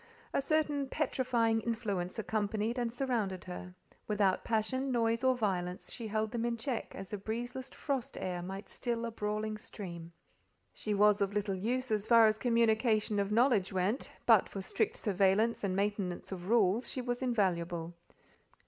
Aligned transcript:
A 0.33 0.41
certain 0.41 0.89
petrifying 0.89 1.61
influence 1.61 2.17
accompanied 2.17 2.79
and 2.79 2.91
surrounded 2.91 3.43
her: 3.43 3.75
without 4.07 4.43
passion, 4.43 4.91
noise, 4.91 5.23
or 5.23 5.37
violence, 5.37 5.91
she 5.91 6.07
held 6.07 6.31
them 6.31 6.43
in 6.43 6.57
check 6.57 6.95
as 6.95 7.13
a 7.13 7.19
breezeless 7.19 7.69
frost 7.71 8.17
air 8.19 8.41
might 8.41 8.67
still 8.67 9.05
a 9.05 9.11
brawling 9.11 9.59
stream. 9.59 10.11
She 10.73 10.95
was 10.95 11.21
of 11.21 11.33
little 11.33 11.53
use 11.53 11.91
as 11.91 12.07
far 12.07 12.25
as 12.25 12.39
communication 12.39 13.19
of 13.19 13.31
knowledge 13.31 13.71
went, 13.71 14.11
but 14.25 14.49
for 14.49 14.59
strict 14.63 14.97
surveillance 14.97 15.63
and 15.63 15.75
maintenance 15.75 16.31
of 16.31 16.49
rules 16.49 16.89
she 16.89 17.01
was 17.01 17.21
invaluable. 17.21 17.93